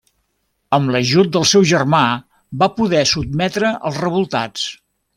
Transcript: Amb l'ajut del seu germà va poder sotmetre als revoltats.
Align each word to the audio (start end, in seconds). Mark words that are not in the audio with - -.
Amb 0.77 0.93
l'ajut 0.95 1.29
del 1.35 1.45
seu 1.51 1.67
germà 1.73 2.01
va 2.65 2.71
poder 2.81 3.05
sotmetre 3.13 3.75
als 3.91 4.05
revoltats. 4.07 4.67